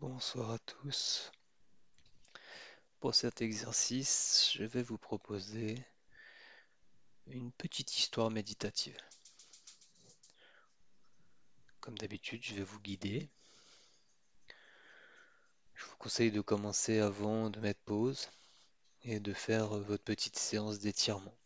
Bonsoir 0.00 0.52
à 0.52 0.58
tous. 0.60 1.30
Pour 3.00 3.14
cet 3.14 3.42
exercice, 3.42 4.50
je 4.54 4.64
vais 4.64 4.82
vous 4.82 4.96
proposer 4.96 5.76
une 7.26 7.52
petite 7.52 7.98
histoire 7.98 8.30
méditative. 8.30 8.96
Comme 11.80 11.98
d'habitude, 11.98 12.42
je 12.42 12.54
vais 12.54 12.62
vous 12.62 12.80
guider. 12.80 13.28
Je 15.74 15.84
vous 15.84 15.96
conseille 15.98 16.32
de 16.32 16.40
commencer 16.40 17.00
avant 17.00 17.50
de 17.50 17.60
mettre 17.60 17.82
pause 17.82 18.30
et 19.02 19.20
de 19.20 19.34
faire 19.34 19.68
votre 19.68 20.04
petite 20.04 20.38
séance 20.38 20.78
d'étirement, 20.78 21.36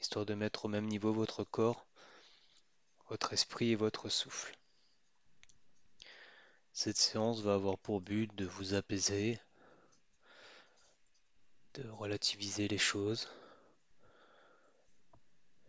histoire 0.00 0.26
de 0.26 0.34
mettre 0.34 0.64
au 0.64 0.68
même 0.68 0.86
niveau 0.86 1.12
votre 1.12 1.44
corps, 1.44 1.86
votre 3.08 3.32
esprit 3.32 3.70
et 3.70 3.76
votre 3.76 4.08
souffle. 4.08 4.59
Cette 6.72 6.96
séance 6.96 7.40
va 7.40 7.54
avoir 7.54 7.78
pour 7.78 8.00
but 8.00 8.34
de 8.36 8.46
vous 8.46 8.74
apaiser, 8.74 9.38
de 11.74 11.88
relativiser 11.88 12.68
les 12.68 12.78
choses 12.78 13.28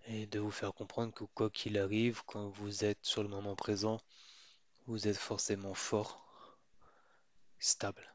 et 0.08 0.26
de 0.28 0.40
vous 0.40 0.52
faire 0.52 0.74
comprendre 0.74 1.14
que 1.14 1.24
quoi 1.24 1.50
qu'il 1.50 1.78
arrive, 1.78 2.24
quand 2.26 2.50
vous 2.50 2.86
êtes 2.86 3.04
sur 3.04 3.24
le 3.24 3.30
moment 3.30 3.56
présent, 3.56 4.00
vous 4.88 5.08
êtes 5.08 5.18
forcément 5.18 5.74
fort, 5.74 6.58
stable. 7.60 8.14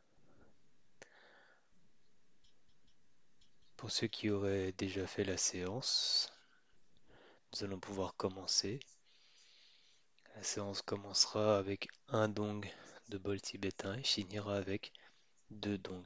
Pour 3.76 3.90
ceux 3.90 4.06
qui 4.08 4.30
auraient 4.30 4.72
déjà 4.72 5.06
fait 5.06 5.24
la 5.24 5.36
séance, 5.36 6.32
nous 7.52 7.64
allons 7.64 7.78
pouvoir 7.78 8.16
commencer. 8.16 8.80
La 10.36 10.42
séance 10.42 10.82
commencera 10.82 11.56
avec 11.56 11.88
un 12.08 12.28
dong 12.28 12.70
de 13.08 13.16
bol 13.16 13.40
tibétain 13.40 13.94
et 13.94 14.02
finira 14.02 14.54
avec 14.56 14.92
deux 15.50 15.78
dongs. 15.78 16.04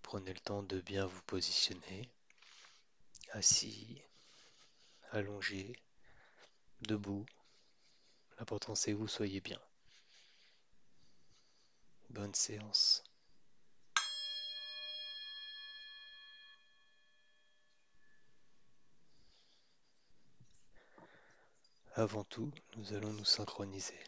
Prenez 0.00 0.32
le 0.32 0.40
temps 0.40 0.62
de 0.62 0.80
bien 0.80 1.04
vous 1.04 1.20
positionner, 1.24 2.08
assis, 3.32 4.00
allongé, 5.10 5.78
debout. 6.80 7.26
L'important 8.38 8.74
c'est 8.74 8.92
que 8.92 8.96
vous 8.96 9.06
soyez 9.06 9.42
bien. 9.42 9.60
Bonne 12.08 12.34
séance. 12.34 13.04
Avant 21.98 22.22
tout, 22.22 22.52
nous 22.76 22.92
allons 22.92 23.12
nous 23.12 23.24
synchroniser. 23.24 23.98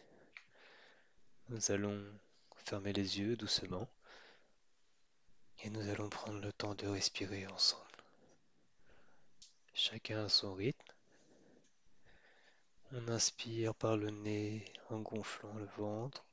Nous 1.49 1.71
allons 1.71 2.01
fermer 2.55 2.93
les 2.93 3.19
yeux 3.19 3.35
doucement 3.35 3.85
et 5.61 5.69
nous 5.69 5.89
allons 5.89 6.07
prendre 6.07 6.39
le 6.39 6.53
temps 6.53 6.73
de 6.73 6.87
respirer 6.87 7.45
ensemble. 7.47 7.83
Chacun 9.73 10.23
à 10.23 10.29
son 10.29 10.53
rythme. 10.53 10.93
On 12.93 13.09
inspire 13.09 13.75
par 13.75 13.97
le 13.97 14.09
nez 14.09 14.63
en 14.89 15.01
gonflant 15.01 15.53
le 15.55 15.67
ventre, 15.75 16.23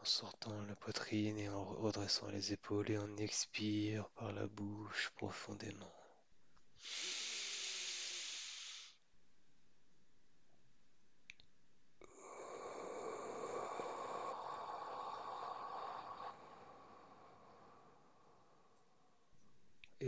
en 0.00 0.06
sortant 0.06 0.58
la 0.62 0.74
poitrine 0.76 1.36
et 1.36 1.50
en 1.50 1.66
redressant 1.66 2.30
les 2.30 2.54
épaules 2.54 2.90
et 2.90 2.96
on 2.96 3.18
expire 3.18 4.08
par 4.16 4.32
la 4.32 4.46
bouche 4.46 5.10
profondément. 5.16 5.92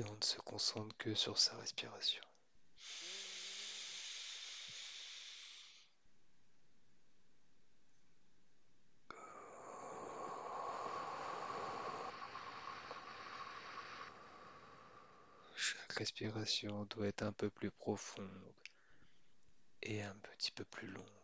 Et 0.00 0.04
on 0.04 0.14
ne 0.14 0.24
se 0.24 0.38
concentre 0.38 0.96
que 0.96 1.14
sur 1.14 1.38
sa 1.38 1.54
respiration. 1.56 2.22
Chaque 15.54 15.92
respiration 15.92 16.86
doit 16.86 17.08
être 17.08 17.22
un 17.22 17.32
peu 17.32 17.50
plus 17.50 17.70
profonde 17.70 18.54
et 19.82 20.02
un 20.02 20.14
petit 20.14 20.52
peu 20.52 20.64
plus 20.64 20.88
longue. 20.88 21.19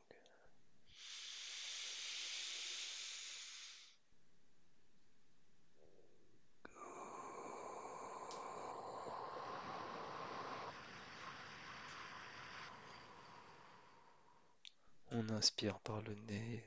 On 15.19 15.31
inspire 15.31 15.79
par 15.81 16.03
le 16.03 16.15
nez. 16.15 16.63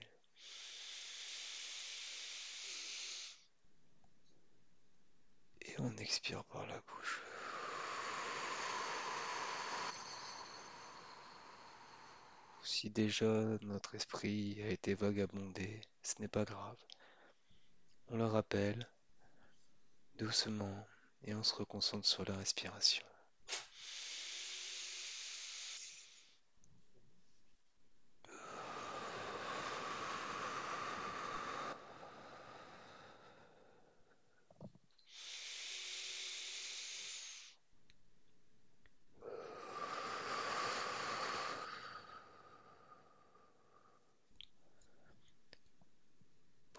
Et 5.61 5.75
on 5.77 5.95
expire 5.97 6.43
par 6.45 6.65
la 6.65 6.81
bouche. 6.81 7.21
Si 12.63 12.89
déjà 12.89 13.27
notre 13.61 13.93
esprit 13.93 14.59
a 14.63 14.69
été 14.69 14.95
vagabondé, 14.95 15.81
ce 16.01 16.15
n'est 16.19 16.27
pas 16.27 16.45
grave. 16.45 16.77
On 18.07 18.17
le 18.17 18.25
rappelle 18.25 18.89
doucement 20.15 20.87
et 21.23 21.35
on 21.35 21.43
se 21.43 21.53
reconcentre 21.53 22.07
sur 22.07 22.25
la 22.25 22.35
respiration. 22.35 23.05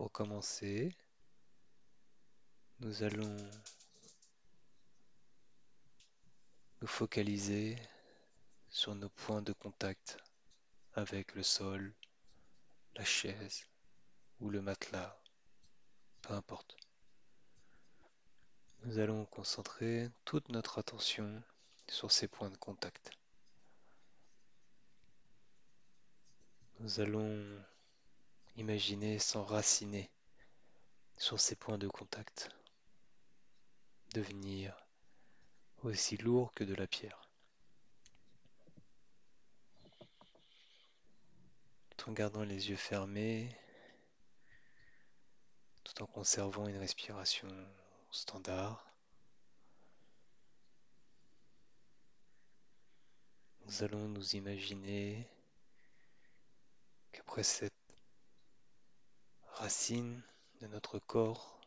Pour 0.00 0.12
commencer, 0.12 0.96
nous 2.78 3.02
allons 3.02 3.36
nous 6.80 6.86
focaliser 6.86 7.76
sur 8.70 8.94
nos 8.94 9.10
points 9.10 9.42
de 9.42 9.52
contact 9.52 10.16
avec 10.94 11.34
le 11.34 11.42
sol, 11.42 11.92
la 12.94 13.04
chaise 13.04 13.66
ou 14.40 14.48
le 14.48 14.62
matelas, 14.62 15.20
peu 16.22 16.32
importe. 16.32 16.78
Nous 18.84 19.00
allons 19.00 19.26
concentrer 19.26 20.08
toute 20.24 20.48
notre 20.48 20.78
attention 20.78 21.42
sur 21.88 22.10
ces 22.10 22.26
points 22.26 22.48
de 22.48 22.56
contact. 22.56 23.10
Nous 26.78 27.00
allons 27.00 27.62
imaginer 28.56 29.18
s'enraciner 29.18 30.10
sur 31.16 31.40
ces 31.40 31.54
points 31.54 31.78
de 31.78 31.88
contact, 31.88 32.50
devenir 34.14 34.74
aussi 35.82 36.16
lourd 36.16 36.52
que 36.54 36.64
de 36.64 36.74
la 36.74 36.86
pierre. 36.86 37.28
Tout 41.96 42.10
en 42.10 42.12
gardant 42.12 42.42
les 42.42 42.70
yeux 42.70 42.76
fermés, 42.76 43.54
tout 45.84 46.02
en 46.02 46.06
conservant 46.06 46.66
une 46.66 46.78
respiration 46.78 47.48
standard. 48.10 48.86
Nous 53.66 53.82
allons 53.82 54.08
nous 54.08 54.36
imaginer 54.36 55.28
qu'après 57.12 57.42
cette 57.42 57.79
racine 59.54 60.22
de 60.60 60.66
notre 60.66 60.98
corps, 60.98 61.60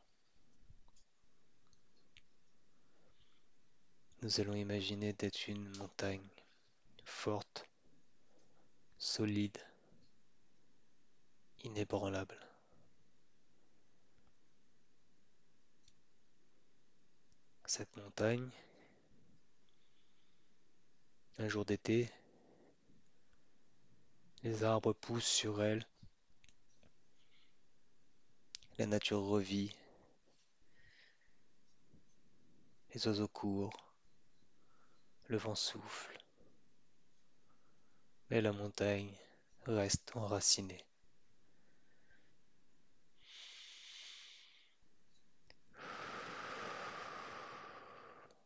nous 4.21 4.39
allons 4.39 4.55
imaginer 4.55 5.13
d'être 5.13 5.47
une 5.47 5.67
montagne 5.77 6.27
forte, 7.03 7.67
solide, 8.97 9.57
inébranlable. 11.63 12.39
Cette 17.65 17.95
montagne, 17.97 18.49
un 21.37 21.47
jour 21.47 21.65
d'été, 21.65 22.09
les 24.43 24.63
arbres 24.63 24.93
poussent 24.93 25.25
sur 25.25 25.61
elle 25.63 25.85
La 28.83 28.87
nature 28.87 29.23
revit, 29.23 29.73
les 32.93 33.07
oiseaux 33.07 33.29
courent, 33.29 33.95
le 35.27 35.37
vent 35.37 35.55
souffle, 35.55 36.21
mais 38.29 38.41
la 38.41 38.51
montagne 38.51 39.15
reste 39.67 40.13
enracinée. 40.17 40.83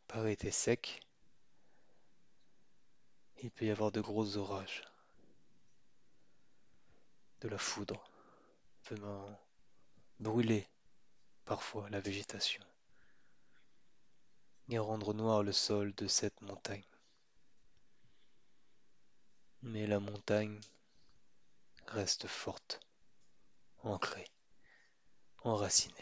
Par 0.08 0.28
été 0.28 0.52
sec, 0.52 1.00
il 3.42 3.50
peut 3.50 3.66
y 3.66 3.72
avoir 3.72 3.92
de 3.92 4.02
gros 4.02 4.38
orages, 4.38 4.84
de 7.42 7.48
la 7.48 7.58
foudre 7.58 8.08
venant 8.88 9.47
brûler 10.20 10.68
parfois 11.46 11.90
la 11.90 12.00
végétation 12.00 12.64
et 14.70 14.80
rendre 14.80 15.14
noir 15.14 15.44
le 15.44 15.54
sol 15.54 15.94
de 15.96 16.08
cette 16.08 16.42
montagne. 16.42 16.84
Mais 19.62 19.88
la 19.88 20.00
montagne 20.00 20.60
reste 21.88 22.28
forte, 22.28 22.80
ancrée, 23.84 24.30
enracinée. 25.44 25.94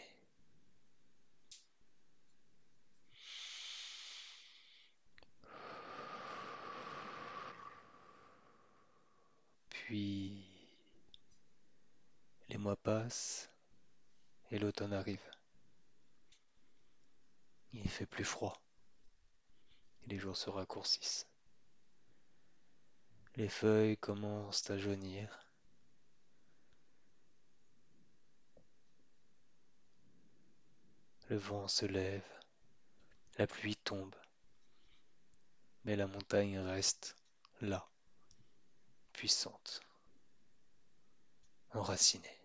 Puis 9.70 10.44
les 12.48 12.58
mois 12.58 12.76
passent 12.76 13.48
et 14.50 14.58
l'automne 14.58 14.92
arrive. 14.92 15.22
Il 17.72 17.88
fait 17.88 18.06
plus 18.06 18.24
froid 18.24 18.60
et 20.02 20.10
les 20.10 20.18
jours 20.18 20.36
se 20.36 20.50
raccourcissent. 20.50 21.26
Les 23.36 23.48
feuilles 23.48 23.98
commencent 23.98 24.70
à 24.70 24.78
jaunir. 24.78 25.46
Le 31.28 31.36
vent 31.36 31.66
se 31.66 31.84
lève, 31.84 32.24
la 33.36 33.48
pluie 33.48 33.76
tombe, 33.76 34.14
mais 35.84 35.96
la 35.96 36.06
montagne 36.06 36.58
reste 36.58 37.16
là, 37.60 37.88
puissante, 39.12 39.80
enracinée. 41.72 42.35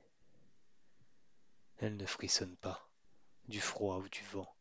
Elle 1.81 1.97
ne 1.97 2.05
frissonne 2.05 2.55
pas 2.57 2.87
du 3.47 3.59
froid 3.59 3.97
ou 3.97 4.07
du 4.07 4.21
vent. 4.25 4.55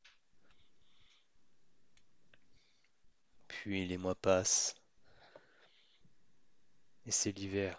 Puis 3.47 3.87
les 3.87 3.99
mois 3.99 4.15
passent 4.15 4.75
et 7.05 7.11
c'est 7.11 7.33
l'hiver 7.33 7.79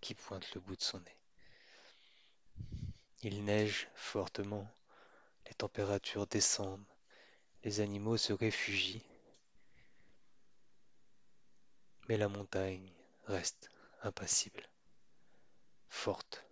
qui 0.00 0.14
pointe 0.14 0.54
le 0.54 0.60
bout 0.60 0.76
de 0.76 0.82
son 0.82 1.00
nez. 1.00 1.16
Il 3.22 3.44
neige 3.44 3.88
fortement, 3.96 4.70
les 5.46 5.54
températures 5.54 6.28
descendent, 6.28 6.86
les 7.64 7.80
animaux 7.80 8.16
se 8.16 8.32
réfugient, 8.32 9.04
mais 12.08 12.16
la 12.16 12.28
montagne 12.28 12.92
reste 13.26 13.70
impassible, 14.02 14.68
forte, 15.88 16.44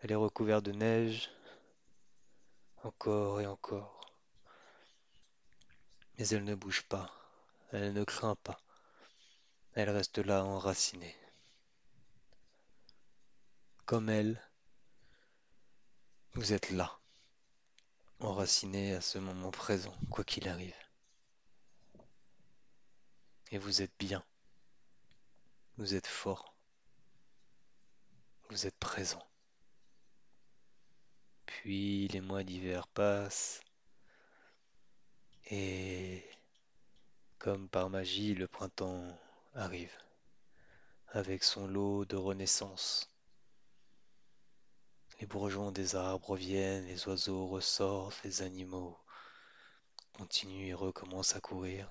Elle 0.00 0.12
est 0.12 0.16
recouverte 0.16 0.64
de 0.64 0.72
neige, 0.72 1.30
encore 2.84 3.40
et 3.40 3.46
encore, 3.46 4.00
mais 6.18 6.28
elle 6.28 6.44
ne 6.44 6.54
bouge 6.54 6.82
pas, 6.82 7.10
elle 7.72 7.92
ne 7.92 8.04
craint 8.04 8.36
pas, 8.36 8.60
elle 9.74 9.90
reste 9.90 10.18
là 10.18 10.44
enracinée. 10.44 11.16
Comme 13.86 14.08
elle, 14.08 14.40
vous 16.34 16.52
êtes 16.52 16.70
là, 16.70 16.98
enraciné 18.20 18.94
à 18.94 19.00
ce 19.00 19.18
moment 19.18 19.50
présent, 19.50 19.96
quoi 20.10 20.22
qu'il 20.24 20.48
arrive. 20.48 20.76
Et 23.50 23.58
vous 23.58 23.82
êtes 23.82 23.96
bien, 23.98 24.24
vous 25.76 25.94
êtes 25.94 26.06
fort, 26.06 26.51
vous 28.52 28.66
êtes 28.66 28.78
présent. 28.78 29.26
Puis 31.46 32.06
les 32.08 32.20
mois 32.20 32.44
d'hiver 32.44 32.86
passent 32.86 33.62
et 35.50 36.22
comme 37.38 37.66
par 37.66 37.88
magie, 37.88 38.34
le 38.34 38.46
printemps 38.46 39.18
arrive 39.54 39.96
avec 41.08 41.44
son 41.44 41.66
lot 41.66 42.04
de 42.04 42.16
renaissance. 42.16 43.08
Les 45.18 45.26
bourgeons 45.26 45.72
des 45.72 45.96
arbres 45.96 46.28
reviennent, 46.30 46.86
les 46.86 47.08
oiseaux 47.08 47.46
ressortent, 47.46 48.22
les 48.22 48.42
animaux 48.42 48.98
continuent 50.12 50.68
et 50.68 50.74
recommencent 50.74 51.36
à 51.36 51.40
courir. 51.40 51.90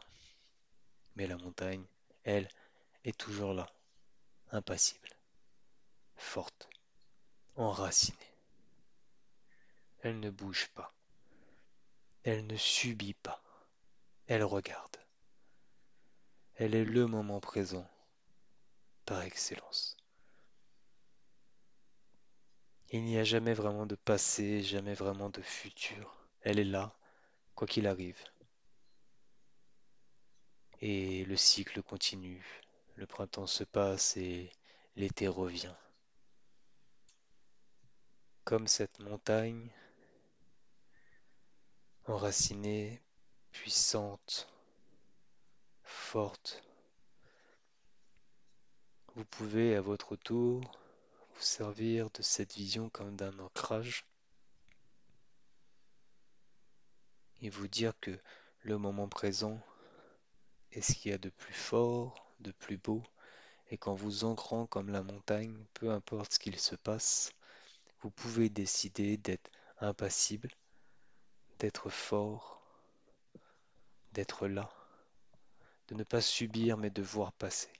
Mais 1.16 1.26
la 1.26 1.38
montagne, 1.38 1.84
elle, 2.24 2.48
est 3.04 3.18
toujours 3.18 3.54
là, 3.54 3.68
impassible, 4.52 5.10
forte, 6.22 6.70
enracinée. 7.56 8.18
Elle 10.02 10.20
ne 10.20 10.30
bouge 10.30 10.70
pas. 10.70 10.94
Elle 12.24 12.48
ne 12.48 12.56
subit 12.56 13.16
pas. 13.16 13.44
Elle 14.28 14.44
regarde. 14.44 14.98
Elle 16.56 16.76
est 16.76 16.86
le 16.86 17.08
moment 17.08 17.40
présent 17.40 17.90
par 19.06 19.24
excellence. 19.24 19.98
Il 22.92 23.04
n'y 23.04 23.18
a 23.18 23.24
jamais 23.24 23.54
vraiment 23.54 23.86
de 23.86 23.96
passé, 23.96 24.62
jamais 24.62 24.94
vraiment 24.94 25.30
de 25.30 25.42
futur. 25.42 26.16
Elle 26.42 26.60
est 26.60 26.66
là, 26.66 26.96
quoi 27.56 27.68
qu'il 27.68 27.88
arrive. 27.88 28.22
Et 30.82 31.26
le 31.26 31.38
cycle 31.38 31.82
continue. 31.84 32.44
Le 32.96 33.06
printemps 33.06 33.48
se 33.48 33.64
passe 33.64 34.18
et 34.18 34.52
l'été 34.96 35.28
revient. 35.28 35.76
Comme 38.44 38.68
cette 38.68 39.00
montagne, 39.00 39.70
enracinée, 42.06 43.02
puissante, 43.52 44.48
forte, 45.84 46.64
vous 49.16 49.26
pouvez 49.26 49.76
à 49.76 49.82
votre 49.82 50.16
tour 50.16 50.62
vous 51.36 51.42
servir 51.42 52.10
de 52.12 52.22
cette 52.22 52.54
vision 52.56 52.90
comme 52.90 53.16
d'un 53.16 53.38
ancrage 53.40 54.06
et 57.42 57.50
vous 57.50 57.68
dire 57.68 57.94
que 58.00 58.20
le 58.64 58.78
moment 58.78 59.08
présent 59.08 59.60
est 60.72 60.82
ce 60.82 60.94
qu'il 60.94 61.12
y 61.12 61.14
a 61.14 61.18
de 61.18 61.30
plus 61.30 61.54
fort, 61.54 62.34
de 62.40 62.52
plus 62.52 62.78
beau, 62.78 63.04
et 63.70 63.78
qu'en 63.78 63.94
vous 63.94 64.24
ancrant 64.24 64.66
comme 64.66 64.90
la 64.90 65.04
montagne, 65.04 65.66
peu 65.74 65.92
importe 65.92 66.34
ce 66.34 66.40
qu'il 66.40 66.60
se 66.60 66.76
passe, 66.76 67.32
vous 68.02 68.10
pouvez 68.10 68.50
décider 68.50 69.18
d'être 69.18 69.50
impassible, 69.80 70.50
d'être 71.60 71.90
fort, 71.90 72.62
d'être 74.14 74.48
là, 74.48 74.70
de 75.88 75.96
ne 75.96 76.04
pas 76.04 76.22
subir 76.22 76.78
mais 76.78 76.90
de 76.90 77.02
voir 77.02 77.32
passer. 77.34 77.72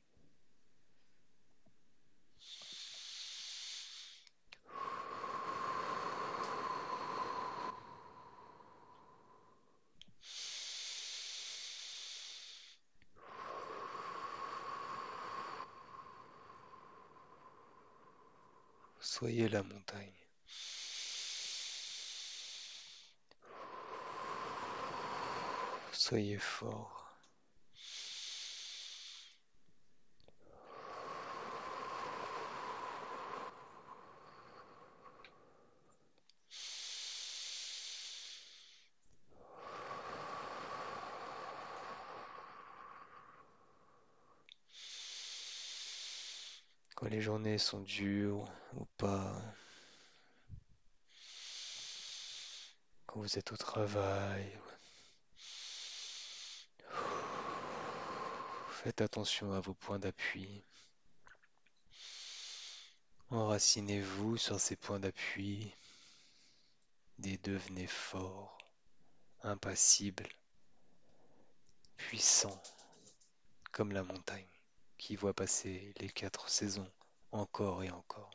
Soyez 19.14 19.50
la 19.50 19.62
montagne. 19.62 20.14
Soyez 25.92 26.40
fort. 26.40 27.01
Quand 47.02 47.10
les 47.10 47.20
journées 47.20 47.58
sont 47.58 47.82
dures 47.82 48.48
ou 48.76 48.86
pas, 48.98 49.34
quand 53.08 53.20
vous 53.20 53.40
êtes 53.40 53.52
au 53.52 53.58
travail, 53.58 54.56
faites 58.70 59.02
attention 59.02 59.52
à 59.52 59.62
vos 59.62 59.74
points 59.74 59.98
d'appui. 59.98 60.62
Enracinez-vous 63.32 64.38
sur 64.38 64.60
ces 64.60 64.76
points 64.76 65.00
d'appui. 65.00 65.74
Et 67.24 67.38
devenez 67.38 67.88
fort, 67.88 68.60
impassible, 69.42 70.28
puissant, 71.98 72.62
comme 73.72 73.92
la 73.92 74.04
montagne 74.04 74.61
qui 75.02 75.16
voit 75.16 75.34
passer 75.34 75.96
les 75.98 76.10
quatre 76.10 76.48
saisons 76.48 76.88
encore 77.32 77.84
et 77.84 77.90
encore. 77.90 78.30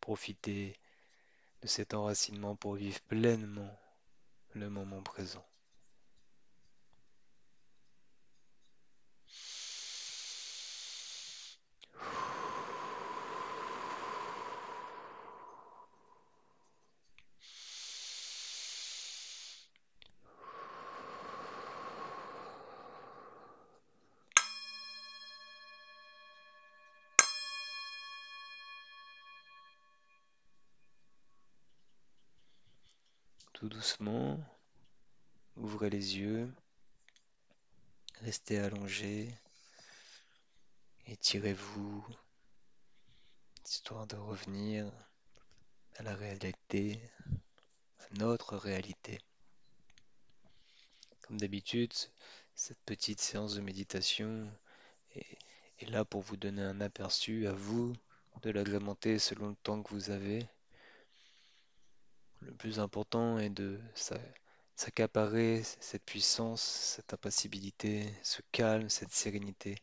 Profitez 0.00 0.76
de 1.62 1.68
cet 1.68 1.94
enracinement 1.94 2.56
pour 2.56 2.74
vivre 2.74 3.00
pleinement 3.02 3.70
le 4.54 4.68
moment 4.68 5.00
présent. 5.00 5.46
Tout 33.56 33.70
doucement, 33.70 34.38
ouvrez 35.56 35.88
les 35.88 36.18
yeux, 36.18 36.52
restez 38.20 38.58
allongé, 38.58 39.34
étirez-vous, 41.06 42.06
histoire 43.64 44.06
de 44.06 44.16
revenir 44.16 44.92
à 45.96 46.02
la 46.02 46.14
réalité, 46.14 47.00
à 48.00 48.18
notre 48.18 48.58
réalité. 48.58 49.22
Comme 51.22 51.38
d'habitude, 51.38 51.94
cette 52.54 52.82
petite 52.84 53.22
séance 53.22 53.54
de 53.54 53.62
méditation 53.62 54.52
est, 55.14 55.38
est 55.78 55.88
là 55.88 56.04
pour 56.04 56.20
vous 56.20 56.36
donner 56.36 56.60
un 56.60 56.82
aperçu 56.82 57.46
à 57.46 57.54
vous 57.54 57.94
de 58.42 58.50
l'agrémenter 58.50 59.18
selon 59.18 59.48
le 59.48 59.56
temps 59.56 59.82
que 59.82 59.94
vous 59.94 60.10
avez 60.10 60.46
le 62.46 62.54
plus 62.54 62.78
important 62.78 63.38
est 63.38 63.50
de 63.50 63.80
s'accaparer 64.76 65.62
cette 65.80 66.04
puissance, 66.04 66.62
cette 66.62 67.12
impassibilité, 67.12 68.08
ce 68.22 68.40
calme, 68.52 68.88
cette 68.88 69.12
sérénité, 69.12 69.76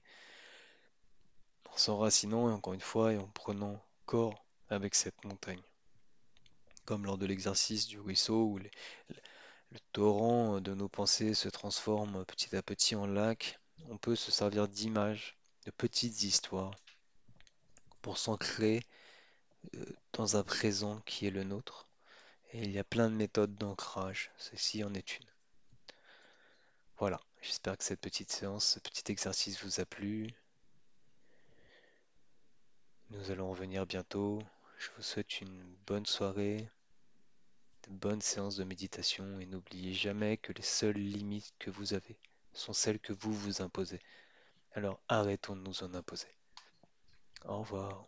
en 1.70 1.78
s'enracinant 1.78 2.50
et 2.50 2.54
encore 2.54 2.74
une 2.74 2.80
fois 2.80 3.12
et 3.12 3.18
en 3.18 3.28
prenant 3.28 3.84
corps 4.06 4.46
avec 4.70 4.96
cette 4.96 5.26
montagne. 5.26 5.62
Comme 6.86 7.06
lors 7.06 7.18
de 7.18 7.26
l'exercice 7.26 7.88
du 7.88 8.00
ruisseau 8.00 8.46
où 8.46 8.58
le 8.58 8.70
torrent 9.92 10.62
de 10.62 10.74
nos 10.74 10.90
pensées 10.90 11.34
se 11.34 11.50
transforme 11.50 12.24
petit 12.26 12.56
à 12.56 12.62
petit 12.62 12.96
en 12.96 13.06
lac, 13.06 13.60
on 13.90 13.98
peut 13.98 14.16
se 14.16 14.32
servir 14.32 14.70
d'images, 14.70 15.36
de 15.66 15.72
petites 15.72 16.24
histoires 16.24 16.76
pour 18.02 18.18
s'ancrer 18.18 18.86
euh, 19.76 19.86
dans 20.14 20.38
un 20.38 20.44
présent 20.44 21.00
qui 21.06 21.26
est 21.26 21.32
le 21.32 21.44
nôtre 21.44 21.88
et 22.54 22.62
il 22.62 22.72
y 22.72 22.80
a 22.80 22.84
plein 22.84 23.10
de 23.10 23.16
méthodes 23.16 23.56
d'ancrage, 23.56 24.32
ceci 24.38 24.84
en 24.84 24.94
est 24.94 25.18
une. 25.18 25.26
Voilà, 26.98 27.20
j'espère 27.42 27.78
que 27.78 27.84
cette 27.84 28.00
petite 28.00 28.32
séance, 28.32 28.66
ce 28.66 28.80
petit 28.80 29.12
exercice 29.12 29.64
vous 29.64 29.80
a 29.80 29.86
plu. 29.86 30.28
Nous 33.10 33.32
allons 33.32 33.50
revenir 33.50 33.88
bientôt. 33.88 34.42
Je 34.78 34.90
vous 34.96 35.02
souhaite 35.02 35.42
une 35.42 35.64
bonne 35.88 36.06
soirée, 36.06 36.70
de 37.88 37.94
bonnes 37.94 38.22
séances 38.22 38.58
de 38.58 38.64
méditation 38.64 39.40
et 39.40 39.48
n'oubliez 39.48 39.94
jamais 39.94 40.38
que 40.38 40.54
les 40.54 40.62
seules 40.62 40.98
limites 40.98 41.54
que 41.58 41.72
vous 41.72 41.96
avez 41.96 42.18
sont 42.54 42.74
celles 42.74 43.00
que 43.00 43.14
vous 43.14 43.34
vous 43.34 43.64
imposez. 43.64 44.00
Alors 44.74 45.02
arrêtons 45.08 45.56
de 45.56 45.62
nous 45.62 45.84
en 45.84 45.94
imposer. 45.96 46.28
Au 47.46 47.60
revoir. 47.60 48.06